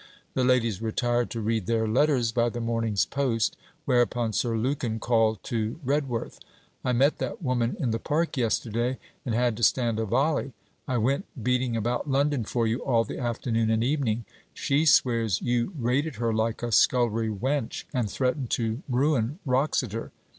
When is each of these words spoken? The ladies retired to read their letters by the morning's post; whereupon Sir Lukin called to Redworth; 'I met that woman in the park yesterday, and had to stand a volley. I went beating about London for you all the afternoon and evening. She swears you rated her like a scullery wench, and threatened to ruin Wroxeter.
The 0.33 0.43
ladies 0.43 0.81
retired 0.81 1.29
to 1.29 1.41
read 1.41 1.67
their 1.67 1.87
letters 1.87 2.31
by 2.31 2.49
the 2.49 2.59
morning's 2.59 3.05
post; 3.05 3.55
whereupon 3.85 4.33
Sir 4.33 4.57
Lukin 4.57 4.97
called 4.99 5.43
to 5.43 5.79
Redworth; 5.85 6.39
'I 6.83 6.93
met 6.93 7.19
that 7.19 7.43
woman 7.43 7.77
in 7.79 7.91
the 7.91 7.99
park 7.99 8.35
yesterday, 8.35 8.97
and 9.27 9.35
had 9.35 9.55
to 9.57 9.61
stand 9.61 9.99
a 9.99 10.05
volley. 10.05 10.53
I 10.87 10.97
went 10.97 11.27
beating 11.43 11.77
about 11.77 12.09
London 12.09 12.45
for 12.45 12.65
you 12.65 12.79
all 12.83 13.03
the 13.03 13.19
afternoon 13.19 13.69
and 13.69 13.83
evening. 13.83 14.25
She 14.55 14.87
swears 14.87 15.39
you 15.39 15.71
rated 15.77 16.15
her 16.15 16.33
like 16.33 16.63
a 16.63 16.71
scullery 16.71 17.29
wench, 17.29 17.83
and 17.93 18.09
threatened 18.09 18.49
to 18.57 18.81
ruin 18.89 19.37
Wroxeter. 19.45 20.09